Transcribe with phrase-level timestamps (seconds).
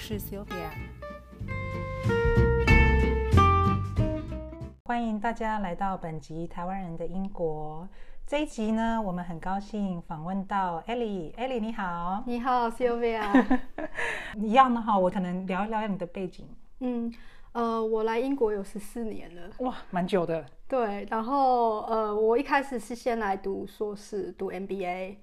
[0.00, 0.70] 是 Sylvia。
[4.84, 7.86] 欢迎大家来到本集《台湾人的英国》
[8.26, 11.34] 这一集呢，我们很高兴访问到 Ellie。
[11.34, 13.60] Ellie 你好，你好 Sylvia。
[14.40, 16.48] 一样的哈，我可能聊一聊你的背景。
[16.78, 17.12] 嗯，
[17.52, 20.46] 呃，我来英国有十四年了，哇，蛮久的。
[20.66, 25.16] 对，然后呃，我一开始是先来读硕士，读 MBA。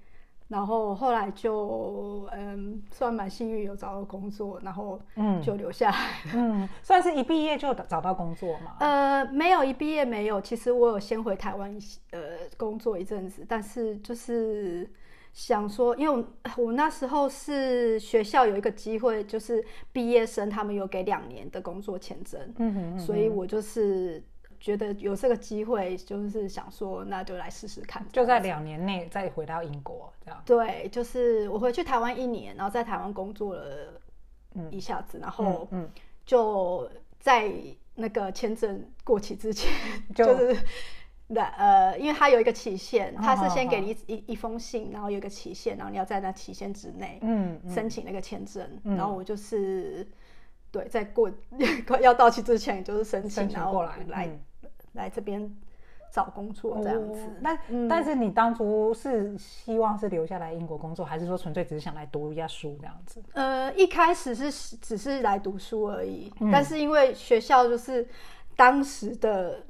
[0.48, 5.98] 然后后来就嗯，算蛮幸运有找到工作，然后嗯就留下来。
[6.34, 8.78] 嗯，算是一毕业就找到工作嘛？
[8.80, 10.40] 呃，没有一毕业没有。
[10.40, 11.78] 其实我有先回台湾
[12.12, 12.20] 呃
[12.56, 14.90] 工作一阵子，但是就是
[15.34, 24.24] 想说，因为我我那时候是学校有一个机会，就是毕业生他们有给两年的工作签证，嗯哼，所以我就是。
[24.60, 28.06] 觉得有这个机会，就是想说，那就来试试看。
[28.12, 30.42] 就在两年内再回到英国，这样。
[30.46, 34.02] 对，就是我回去台湾一年，然后在台湾工作了
[34.72, 35.68] 一下子，然后
[36.26, 37.52] 就在
[37.96, 39.72] 那个签证过期之前，
[40.16, 40.58] 就是
[41.28, 48.68] 那呃，因为他有一个期限，他是先给你一一封信，然后有一个期限，然后你要在那期限之内，嗯，申请那个签证。
[48.84, 50.08] 然后我就是
[50.72, 51.32] 对，在过
[51.88, 54.40] 快要到期之前，就是申请，然后来。
[54.98, 55.50] 来这边
[56.12, 63.24] 找工作这样子，那但是你当初是希望是留下来英国工作，还是说纯粹只是想来读一下书这样子？
[63.34, 68.06] 呃，一开始是只是来读书而已，但是因为学校就是
[68.56, 69.64] 当时的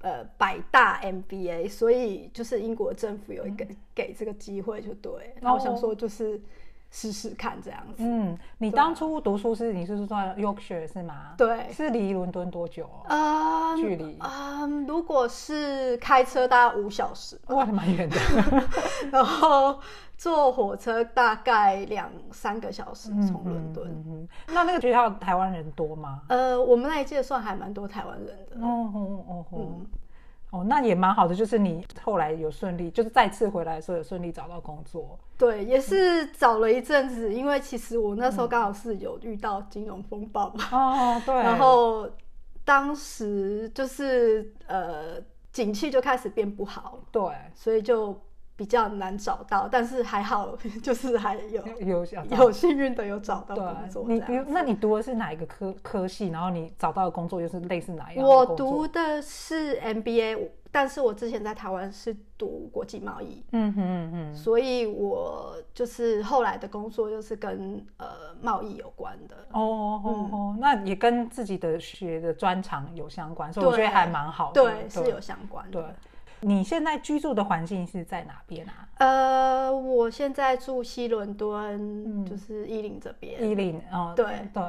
[0.00, 6.42] 呃百大 MBA，所以就是英国政府有一个给这个机会就对，那我想说就是。
[6.96, 7.94] 试试看这样子。
[7.98, 11.34] 嗯，你当初读书是你是住在 Yorkshire 是吗？
[11.36, 13.74] 对，是离伦敦多久啊？
[13.74, 18.16] 距离啊，如果是开车大概五小时，哇，蛮远的。
[19.10, 19.80] 然后
[20.16, 24.28] 坐火车大概两三个小时从伦敦。
[24.46, 26.22] 那那个学校台湾人多吗？
[26.28, 28.64] 呃，我们那一届算还蛮多台湾人的。
[28.64, 29.80] 哦哦哦哦。
[30.50, 35.18] 哦，那也蛮好的，就是你后来有顺利，就是再次回来的时候有顺利找到工作。
[35.36, 40.64] 对，也是找了一阵子，因为其实我那时候刚好是有遇到金融风暴嘛。
[40.70, 41.34] 哦，对。
[41.42, 42.08] 然后
[42.64, 45.20] 当时就是呃，
[45.52, 46.98] 景气就开始变不好。
[47.10, 47.22] 对，
[47.54, 48.16] 所以就。
[48.56, 54.04] 比较难找到，但是还好， 就是还有有有幸运的有找到工作。
[54.06, 56.28] 你那你读的是哪一个科科系？
[56.28, 58.24] 然后你找到的工作又是类似哪样？
[58.24, 63.44] 我读的是 MBA，但是我之前在台湾是读国际贸易。
[63.50, 68.06] 嗯哼嗯哼，所以我就是后来的工作就是跟呃
[68.40, 69.34] 贸易有关的。
[69.50, 74.62] 哦哦哦，那也跟自己的学的专长有相关，所以我觉得还蛮好的。
[74.62, 75.82] 对，是有相关的。
[75.82, 75.90] 对。
[76.46, 78.88] 你现在居住的环境是在哪边啊？
[78.98, 83.42] 呃，我现在住西伦敦，就是伊林这边。
[83.42, 84.62] 伊林，哦，对对，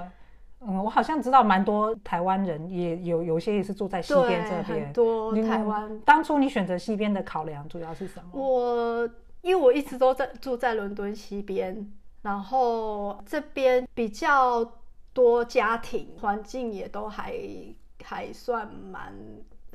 [0.61, 4.85] 嗯，我好像知道蛮多台湾人，也有有些也是住在西边这边。
[4.85, 5.99] 很多台湾。
[6.05, 8.29] 当初你选择西边的考量主要是什么？
[8.33, 9.09] 我
[9.41, 14.65] 因为我一直都在住在伦敦西边，然后这边比较
[15.13, 17.35] 多家庭，环境也都还
[18.01, 19.13] 还算蛮。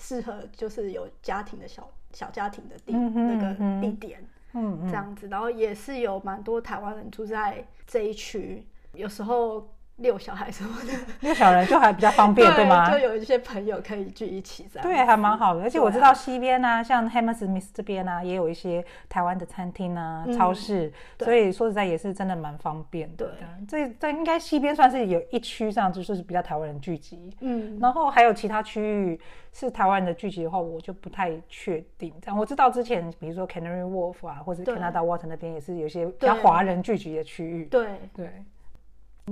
[0.01, 4.21] 适合就是有家庭的小小家庭的地那个地点，
[4.55, 9.69] 嗯，这样子，然后也是有蛮多台湾人住在这一区，有时候。
[10.01, 12.91] 遛小孩什么的，遛小人就还比较方便，对吗？
[12.91, 14.89] 就有一些朋友可以聚一起这样。
[14.89, 15.63] 对，还蛮好的。
[15.63, 23.35] 而且我知道西边啊，像 Hammersmith 这边啊，也有一些台湾的餐厅啊、超市，所以说实在也是真的蛮方便的。
[23.69, 29.21] 这这应该西边算是有一区上就是比较台湾人聚集，嗯，然后还有其他区域
[29.53, 32.13] 是台湾的聚集的话，我就不太确定。
[32.23, 37.67] 这样我知道之前比如说 Canary Wharf 啊，或者 Canada Water 那边也是有些比较华人聚集的区域。
[37.67, 38.31] 对对。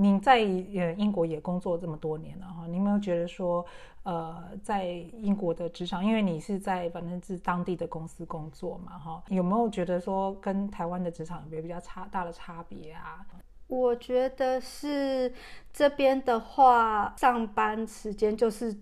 [0.00, 3.66] 你在呃英国也工作这么多年了哈，你有没有觉得说，
[4.04, 13.26] 呃，在英国的职场，因为你是在反正是当地的公司工作嘛哈，有没有觉得说跟台湾的职场有没有比较差大的差别啊？
[13.66, 15.32] 我觉得是
[15.72, 18.74] 这边的话，上班时间就是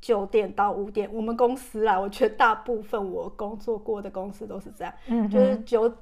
[0.00, 5.94] 九点到五点，我们公司啦，我觉得大部分我工作过的公司都是这样，嗯，就是九。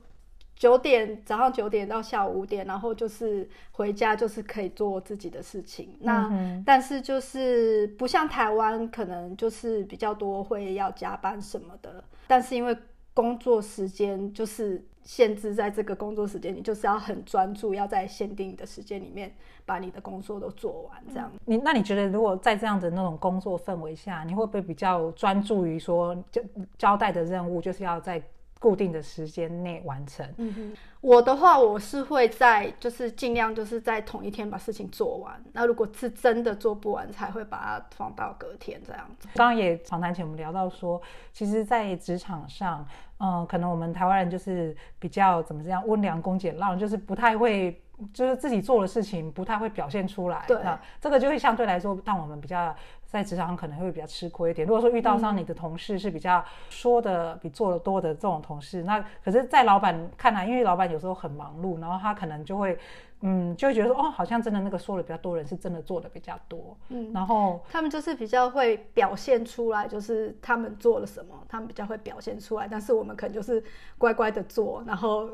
[0.62, 5.96] 九点早上九点到下午五点，然后就是回家就是可以做自己的事情。
[5.98, 6.30] 那
[6.64, 12.04] 但是就是不像台湾，可能就是比较多会要加班什么的。
[12.28, 12.76] 但是因为
[13.12, 19.34] 工作时间就是限制在这个工作时间，你就是要很专注，要在限定的时间里面
[19.66, 21.02] 把你的工作都做完。
[21.12, 26.40] 这样，你那你觉得如果在这样的那种工作氛围下，你会不会比较专注于说交
[26.78, 28.22] 交代的任务，就是要在
[28.62, 30.24] 固定的时间内完成。
[30.36, 35.42] 嗯哼，我的话，我是会在就是尽量就是在同一天把事情做完。
[35.52, 39.26] 那如果是真的做不完，才会把它放到隔天这样子。
[39.34, 42.86] 刚刚也访谈前我们聊到说，其实，在职场上，
[43.18, 47.81] 嗯，可能我们台湾人就是比较怎么这样温良恭俭让，就是不太会。
[48.12, 52.74] 就是自己做的事情不太会表现出来，那这个就会相对来说让我们比较
[53.04, 54.66] 在职场上可能会比较吃亏一点。
[54.66, 62.76] 如果说遇到上你的同事是比较说的比做的多的这种同事，那可是，在老板看来，因为老板有时候很忙碌，然后他可能就会，
[63.20, 73.62] 嗯，就会觉得说，哦，好像真的那个说的比较多人是真的做的比较多，嗯，然后他们就是比较会表现出来，就是他们做了什么，他们比较会表现出来，但是我们可能就是
[73.98, 75.28] 乖乖的做，然后。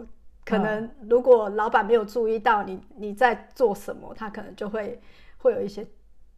[0.48, 5.00] 可能如果老板没有注意到你你在做什么，他可能就会
[5.36, 5.86] 会有一些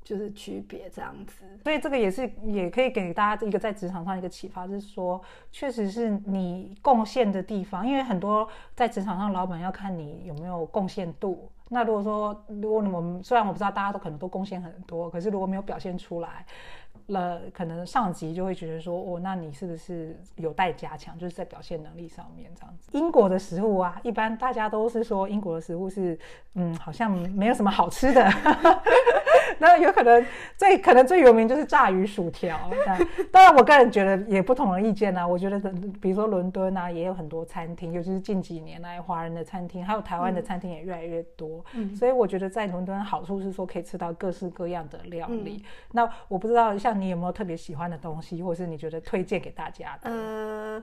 [0.03, 1.45] 就是区别这样子。
[1.63, 5.21] 所以这个也是也可以给大家一个在职场上一个启发，就是说，
[5.53, 11.51] 确实是你贡献的地方，因为很多在职场上老板要看你有没有贡献度。
[11.71, 16.45] 那如果说如果我们虽然我不知道大家都可能都贡献很多，可是如果没有表现出来。
[17.07, 22.89] 了，可能上级就会觉得说，哦，那你是不是有待加强，就是在表现能力上面这样子。
[22.93, 26.17] 英国的食物啊，一般大家都是说英国的食物是，
[26.55, 28.25] 嗯，好像没有什么好吃的。
[29.59, 30.25] 那有可能
[30.57, 32.71] 最可能最有名就是炸鱼薯条。
[33.31, 35.27] 当然，我个人觉得也不同的意见呢。
[35.27, 35.59] 我觉得，
[36.01, 41.65] 比如说伦敦啊，也有很多餐厅，尤其是近几年来华人的餐厅，还有台湾的餐厅也越来越多。
[41.75, 45.65] 嗯，所以我觉得在伦敦好处是说可以吃到各式各样的料理。
[45.93, 50.11] 那我不知道像你有没有特别喜欢的东西，或是你觉得推荐给大家的？
[50.11, 50.83] 呃，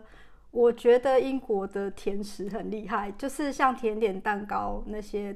[0.52, 5.36] 我觉得英国的甜食很厉害，就是像甜点、蛋糕那些。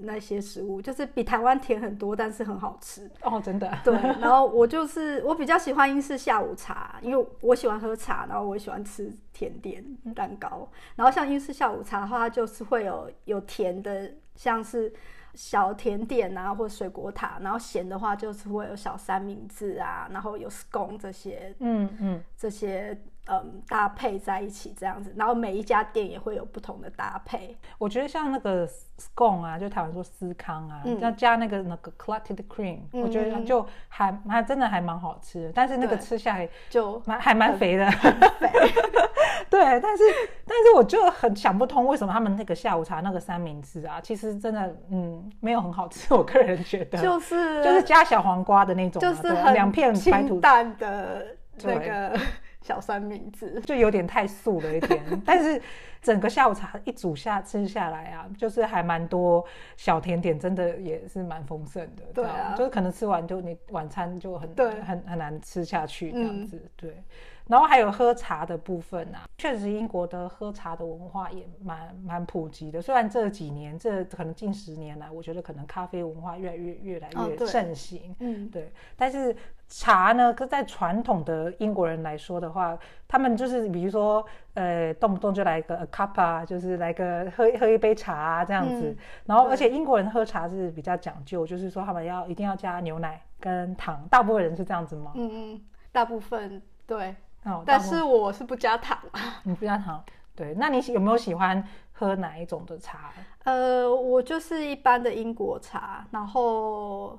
[0.00, 3.70] 那些食物就是比台湾甜很多，但是很好吃哦，真的。
[3.84, 9.84] 对，然后我就是我比较喜欢英式下午茶，因为我喜欢喝茶，然后我喜欢吃甜点
[10.14, 10.68] 蛋糕。
[10.96, 14.92] 然后像英式下午茶的话，就是会有有甜的，像是
[15.34, 22.98] 小甜点啊，或水果塔；然后咸的话，就是会有小三明治啊，然后有 scone 这些，嗯嗯，这些。
[23.26, 27.56] 嗯，搭配在一起这样子，然后每一家店也会有不同的搭配。
[27.78, 35.52] 我觉得像那个 scone 啊，就台湾说司康啊，要加那个那个 clotted cream，我觉得就还还真的还蛮好吃。
[35.54, 37.88] 但是那个吃下来就蛮还蛮肥的。
[39.48, 40.02] 对，但是
[40.44, 46.12] 但是我就很想不通，为什么他们那个下午茶那个三明治啊，其实真的嗯没有很好吃。
[46.12, 52.18] 我个人觉得就是就是加小黄瓜的那种，就是两片白土蛋的那个。
[52.62, 55.60] 小三明治就有点太素了一点， 但是
[56.00, 59.44] 整个下午茶一煮下吃下来啊，就是还蛮多
[59.76, 62.04] 小甜点，真的也是蛮丰盛的。
[62.14, 64.48] 对啊，就是可能吃完就你晚餐就很
[64.84, 66.62] 很很难吃下去这样子。
[66.76, 67.02] 对。
[67.48, 72.80] 然后还有喝茶的部分啊，确实英国的喝茶的文化也蛮蛮普及的。
[72.80, 78.14] 虽然这几年，这可能近十年来，我觉得可能咖啡文化越来越越来越盛行。
[78.20, 78.72] 嗯，对。
[78.96, 79.36] 但是
[79.74, 82.76] 茶呢，可在传统的英国人来说的话，
[83.08, 84.22] 他们就是比如说，
[84.52, 88.94] 呃，动不动就来个 a cup 啊，就是来个喝喝一杯茶啊这样子。
[89.24, 94.06] 然后，而且英国人喝茶是比较讲究，就是说他们要一定要加牛奶跟糖。
[94.10, 95.12] 大部分人是这样子吗？
[95.14, 97.16] 嗯嗯，大部分对。
[97.44, 98.98] 哦但是我是不加糖
[99.42, 100.04] 你不加糖，
[100.36, 100.54] 对？
[100.54, 103.10] 那你有没有喜欢喝哪一种的茶？
[103.44, 107.18] 呃，我就是一般的英国茶，然后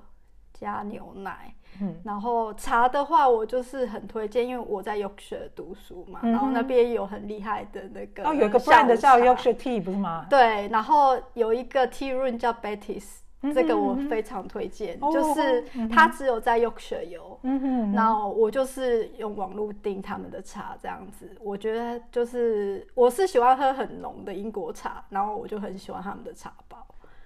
[0.53, 1.51] 加牛奶。
[1.81, 10.25] 嗯，然后茶的话，我就是很推荐，因为我在 Yorkshire 读书嘛，然后那边有很厉害的那个哦，有个 brand 叫 Yorkshire Tea 不是吗？
[10.29, 13.19] 对，然后有一个 Tea Room 叫 Betty's。
[13.53, 21.29] 这个我非常推荐，就是它只有在 Yorkshire 有，嗯然后我就是用网络订他们的茶这样子。
[21.41, 26.77] 我觉得就是我是喜欢喝很浓的英国茶，然后我就很喜欢他们的茶包。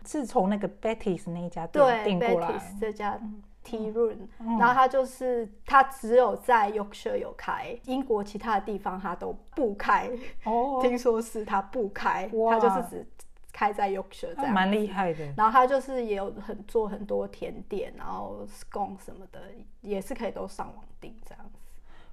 [0.08, 2.50] 是从那个 Betty's 那一家店订过来，
[2.82, 3.20] 这家
[3.68, 10.10] Tea Room，然后它就是它只有在 Yorkshire 有开，英国其他的地方它都不开。
[10.46, 13.08] 哦， 听说是它不开，它就是只。
[13.54, 15.26] 开在 Yorkshire 这样，蛮厉害的。
[15.36, 19.42] 然后他就是也有很做很多甜点，然后 scone 什么的，
[19.82, 21.44] 也是可以都上网订这样。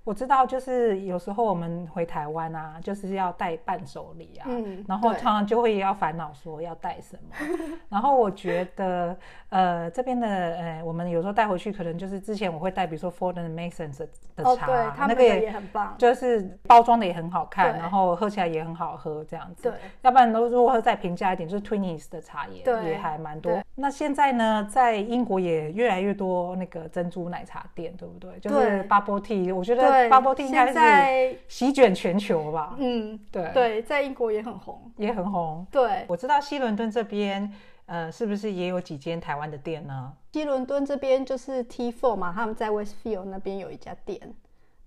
[0.05, 4.47] 我知道，就是有时候我们回台湾啊，就是要带伴手礼啊，
[4.87, 7.77] 然后常常就会要烦恼说要带什么。
[7.89, 9.17] 然后我觉得，
[9.49, 14.07] 呃，这边的，呃，我们有时候带回去，可能就是之前我会带，比如说 Ford and Mason 的
[14.37, 19.63] 的茶，那个也很棒，就是包装的也很好看，然后喝起来也很好喝，这样子。
[19.63, 23.59] 对，要不然都如果再平价一点，就是 Twinings 的茶也也还蛮多。
[23.75, 28.39] 那现在呢，在英国也越来越多那个珍珠奶茶店，对不对？
[28.39, 29.94] 就是 Bubble Tea，我觉得。
[30.09, 32.75] Bubble tea 应该是席卷全球吧？
[32.79, 35.67] 嗯，对对，在英国也很红，也很红。
[35.71, 37.53] 对，我知道西伦敦这边，
[37.87, 40.13] 呃，是不是也有几间台湾的店呢？
[40.33, 44.21] 西伦敦这边就是 T Four 嘛，他们在 Westfield 那边有一家店，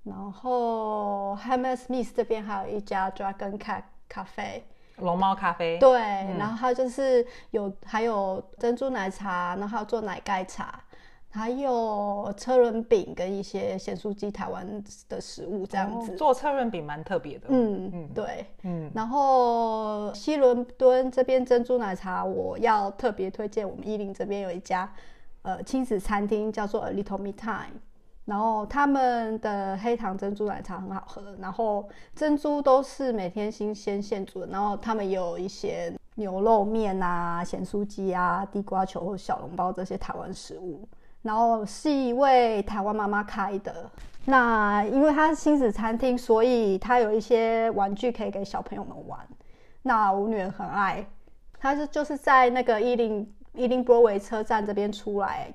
[0.04, 4.64] 然后 Hammersmith 这边还有一家 Dragon Cat 咖啡。
[4.98, 6.00] 龙猫咖啡，对，
[6.40, 10.84] 然后它就是有还有珍珠奶茶，然后还有做奶盖茶，
[11.38, 16.16] 还有车轮饼跟一些咸酥鸡，台湾的食物这样子。
[16.16, 18.90] 做车轮饼蛮特别的，嗯嗯，对，嗯。
[18.96, 24.92] 然后西伦敦这边珍珠奶茶，我要特别推荐我们伊林这边有一家
[25.44, 27.80] 呃亲子餐厅，叫做 A Little Me Time。
[28.26, 34.48] 然后他们的黑糖珍珠奶茶很好喝，然后珍珠都是每天新鲜现煮的。
[34.48, 40.86] 然后他们有一些牛肉面啊、咸酥鸡啊、地瓜球或小笼包这些台湾食物。
[41.28, 43.90] 然后是一位台湾妈妈开的。
[44.24, 49.20] 那因为它是亲子餐厅，所以它有一些玩具可以给小朋友们玩。
[49.82, 51.06] 那我女儿很爱，
[51.60, 55.54] 她是就是在那个伊林伊林波维车站这边出来。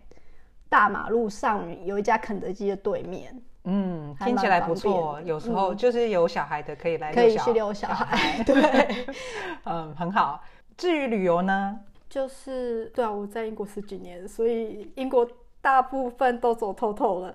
[0.69, 5.21] 大马路上有一家肯德基的对面，嗯，听起来不错。
[5.23, 9.07] 有时候就是有小孩的可以来，可以去遛小孩， 对，
[9.69, 10.43] 嗯，很好。
[10.79, 15.29] 至于旅游呢，就是对啊，我在英国十几年，所以英国
[15.63, 17.35] 大部分都走透透了。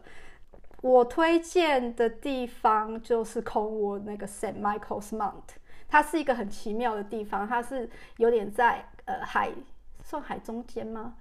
[0.81, 5.55] 我推荐的地方就是空窝那个 Saint Michael's Mount，
[5.89, 9.51] 它是一个很奇妙的地方，它是有点在呃海，
[10.03, 11.15] 算海中间吗？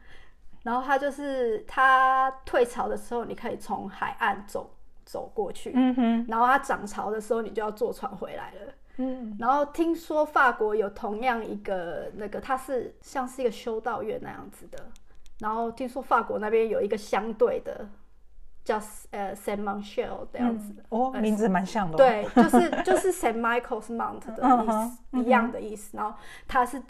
[0.62, 4.70] 然后它就是它退潮的时候，你可以从海岸走
[5.06, 5.72] 走过去。
[5.74, 6.26] 嗯哼。
[6.28, 8.72] 然后它涨潮的时候，你就要坐船回来了。
[8.96, 9.34] 嗯。
[9.38, 14.78] 然后听说法国有同样一个那个，它是像是一个修道院那样子的。
[15.38, 17.88] 然后听说法国那边有一个相对的，
[18.64, 20.74] 叫呃 Saint Michel 这样子。
[20.88, 21.96] 哦，名字蛮像的。
[21.96, 25.96] 对，就是就是 Saint Michael's Mount 的意思，一样的意思。
[25.96, 26.16] 然后
[26.46, 26.82] 它是。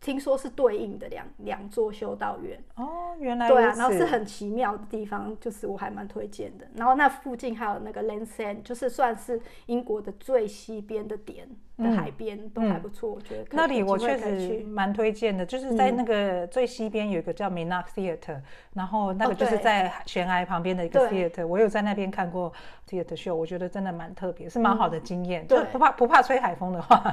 [0.00, 6.66] 听说是对应的两两座修道院哦，原来对啊，然后是很奇妙的地方，就是我还蛮推荐的。
[6.74, 11.48] 然后那附近还有那个 l a n s e n 就是算是英国的最西边的点。
[11.76, 18.40] 的海边都还不错，我觉得那里我确实蛮推荐的，就是在那个最西边有一个叫 Minak Theatre，
[18.72, 22.52] 然后那个就是在悬崖旁边的一个 theatre，我有在那边看过
[22.88, 27.12] theatre show，我觉得真的蛮特别，是蛮好的经验，就不怕不怕吹海风的话。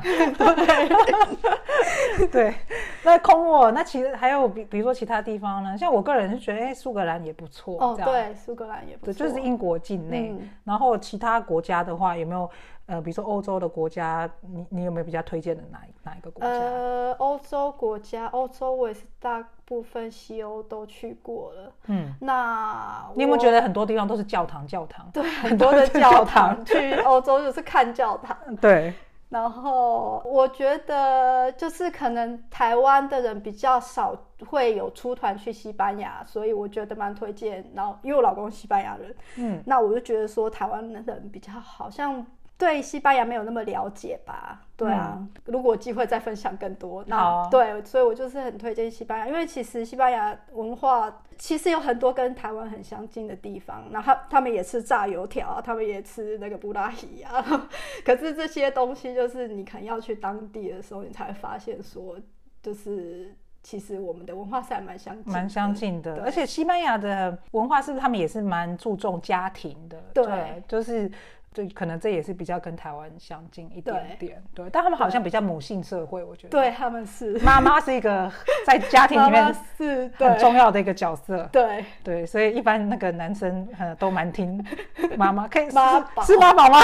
[2.31, 2.53] 对，
[3.03, 7.77] 那空沃，那其实还有比比如说其他地方呢，像我个人是觉得，哎，苏格兰也不错。
[7.79, 12.47] 哦，对，苏格兰也不错，就是英国境内，然后其他国家的话有没有？
[12.91, 16.49] 呃，比如说欧洲的国家，你你有没有比较推荐的哪哪一个国家？
[16.49, 21.71] 呃，欧洲国家，欧洲我也是大部分西欧都去过了。
[21.87, 24.67] 嗯，那你有没有觉得很多地方都是教堂？
[24.67, 26.65] 教堂对， 很多的教堂。
[26.65, 28.37] 去欧洲就是看教堂。
[28.59, 28.93] 对。
[29.29, 34.13] 然后我觉得就是可能台湾的人比较少
[34.47, 37.71] 会有出团去西班牙，所以我觉得蛮推荐。
[37.73, 42.25] 然后因为我老公西班牙人，嗯，那我就觉得说台湾的人比较好像。
[42.61, 44.61] 对西班牙没有那么了解吧？
[44.77, 53.89] 对啊，如果机会再分享更多，那对，所以我就是很推荐西班牙，因为其实西班牙文化其实有很多跟台湾很相近的地方。
[53.91, 57.43] 然后他们也吃炸油条，他们也吃那个布拉提啊。
[58.05, 62.15] 可是这些东西就是你可能要去当地的时候，你才会发现说，
[62.61, 66.21] 就是其实我们的文化是还蛮相近蛮相近的。
[66.23, 69.99] 而且西班牙的文化是不是他们也是蛮注重家庭的？
[70.13, 71.11] 对，就是。
[71.53, 76.49] 就可能这也是比较跟台湾相近一点点，对，但他们好像比较母性社会，我觉得。
[76.49, 78.31] 对，他们是妈妈是一个
[78.65, 81.49] 在家庭里面是很重要的一个角色。
[81.51, 84.65] 对对，所以一般那个男生呃都蛮听
[85.17, 86.79] 妈妈，可以是妈宝吗？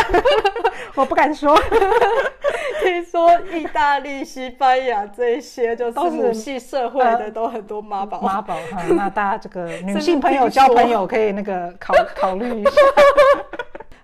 [0.96, 1.58] 我不敢说。
[2.84, 8.22] 听说意大利、西班牙这些就是母系社会的都很多妈宝。
[8.22, 12.72] 妈宝哈，那大家这个女性朋友交朋友可以那个考考虑一下。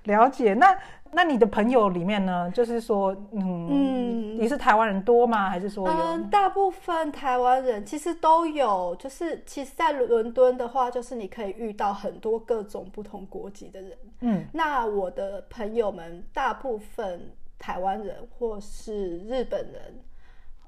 [0.03, 0.77] 了解，那
[1.11, 2.49] 那你的朋友里面呢？
[2.51, 5.49] 就是说，嗯，你是台湾人多吗？
[5.49, 8.95] 还是说，嗯，大部分台湾人其实都有。
[8.97, 13.97] 就是其实，在伦敦的话，就是你可以遇到很多各种不同国籍的人。
[14.21, 19.99] 嗯，那我的朋友们大部分台湾人或是日本人，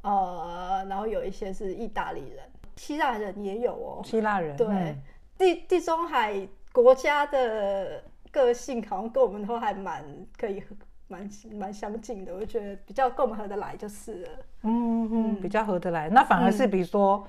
[0.03, 2.39] 呃，然后有一些是意大利人、
[2.75, 4.01] 希腊人也有哦。
[4.05, 4.95] 希腊人对
[5.37, 8.01] 地地中海国家的。
[8.35, 10.03] 个性好像跟我们都还蛮
[10.37, 10.61] 可以
[11.07, 14.29] 蛮蛮相近的，我觉得比较跟我们合得来就是了。
[14.63, 16.09] 嗯嗯，比较合得来。
[16.09, 17.25] 那反而是比如说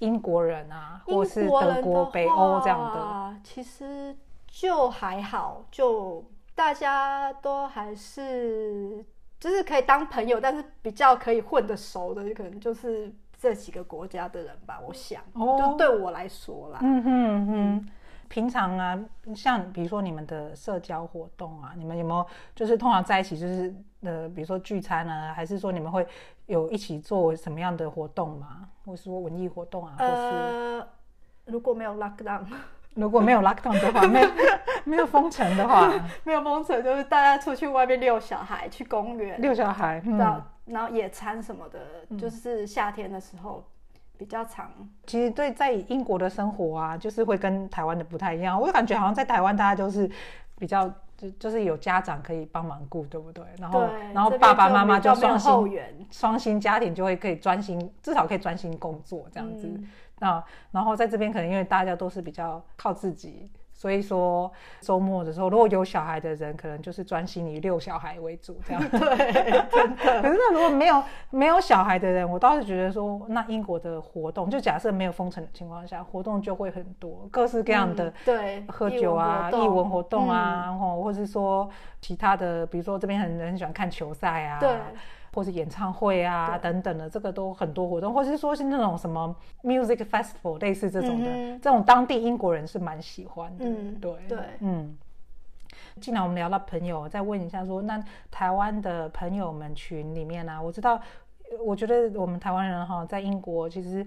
[0.00, 4.16] 英国人啊，或是德国、北欧这样的，其实
[4.48, 9.04] 就还好，就大家都还是
[9.38, 14.80] 就是可以当朋友，但是比较可以混得熟的，可能就是这几个国家的人吧。
[14.84, 16.80] 我想，就对我来说啦。
[16.82, 17.88] 嗯哼哼。
[18.30, 18.96] 平常啊，
[19.34, 26.06] 像比如说你们的社交活动啊，你们有没有就是通常在一起就是呃，比如说聚餐啊，还是说你们会
[26.46, 28.68] 有一起做什么样的活动吗？
[28.84, 29.96] 或是说文艺活动啊？
[29.98, 30.86] 呃，
[31.46, 32.46] 如果没有 lockdown，
[32.94, 34.30] 如果没有 lockdown 的话，没有
[34.84, 41.80] 没有封城的话， 没有封城，就是大家出去外面遛小孩，去公园遛小孩，然后然后野餐什么的，
[42.16, 43.64] 就是夏天的时候。
[44.20, 44.70] 比较长，
[45.06, 48.60] 其实对在英国的生活啊，就是会跟台湾的不太一样。
[48.60, 50.06] 我就感觉好像在台湾，大家都是
[50.58, 50.86] 比较
[51.16, 53.42] 就就是有家长可以帮忙顾，对不对？
[53.56, 59.66] 然后然后爸爸妈妈就双薪双薪家庭就会可以专心，至少可以专心工作这样子。
[60.18, 63.50] 那然后在这边可能因为大家都是比较靠自己。
[63.80, 68.82] 所以说周末的时候，如果有小孩的人，可能就是专心以遛小孩为主，这样。
[68.92, 70.20] 对，真的。
[70.20, 81.66] 可是那如果没有没有小孩的人，我倒是觉得说，那英国的活动，就假设没有封城的情况下，活动就会很多，各式各样的，对，喝酒啊，艺文活动啊，然后或是说
[82.02, 84.76] 其他的，比如说这边很很喜欢看球赛啊，对。
[85.32, 93.64] 或是演唱会啊等等的，这个都很多活动，或者是说是那种什么 music festival 类似这种的，这种当地英国人是蛮喜欢的。
[93.64, 94.96] 嗯，对对，嗯。
[96.00, 101.00] 既然我们聊到朋友，再问一下说，那台湾的朋友们群里面呢，我知道，
[101.64, 104.06] 我觉得我们台湾人哈，在英国其实。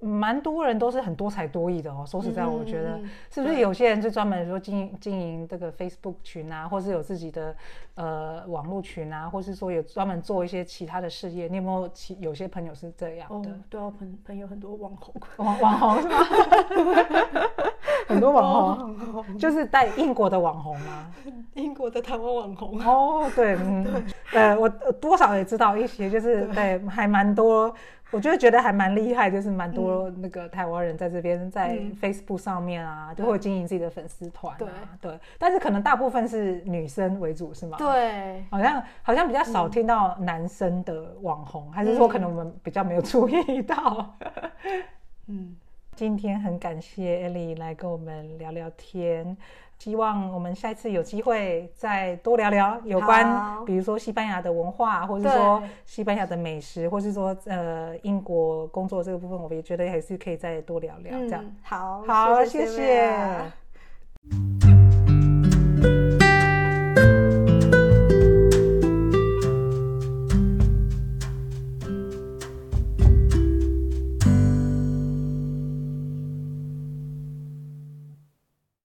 [0.00, 2.04] 蛮多人都是很多才多艺的哦。
[2.06, 2.98] 说实在，我觉得
[3.30, 7.54] 是不是有些人就专门说经营经营这个 Facebook 群啊，或是有自己的
[7.94, 11.48] 呃网络群啊，或是说有专门做一些其他的事业？
[11.48, 13.50] 你有没有其有些朋友是这样的？
[13.68, 16.16] 对啊，朋朋友很多网红，网网红 是吗？
[18.08, 21.12] 很多网红，就是带英国的网红吗？
[21.54, 23.86] 英国的台湾网红哦，对，嗯，
[24.32, 27.72] 呃，我多少也知道一些，就是对，还蛮多。
[28.10, 34.56] 我觉得觉得还蛮厉害，就是蛮多那个台湾人在这边在 Facebook 上面啊，就会经营自己的粉丝团。
[34.58, 34.68] 对
[35.00, 37.78] 对，但是可能大部分是女生为主，是吗？
[37.78, 44.16] 对，好像好像比较少听到男生的网红，还是说可能我们比较没有注意到？
[45.28, 45.56] 嗯，
[45.94, 49.36] 今天很感谢 Ellie 来跟我们聊聊天。
[49.80, 61.18] 希望我们下一次有机会再多聊聊有关，比如说西班牙的文化，或者说西班牙的美食，或是说呃英国工作这个部分，我也觉得还是可以再多聊聊。
[61.20, 63.50] 这样，好，好，谢谢。